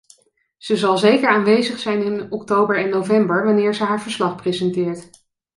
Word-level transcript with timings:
Ze 0.57 0.77
zal 0.77 0.97
zeker 0.97 1.29
aanwezig 1.29 1.79
zijn 1.79 2.03
in 2.03 2.31
oktober 2.31 2.77
en 2.77 2.89
november, 2.89 3.45
wanneer 3.45 3.73
ze 3.73 3.83
haar 3.83 4.01
verslag 4.01 4.35
presenteert. 4.35 5.09